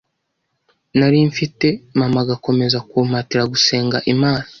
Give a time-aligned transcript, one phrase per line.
[0.97, 1.67] nari mfite,
[1.99, 4.45] mama agakomeza kumpatira gusenga Imana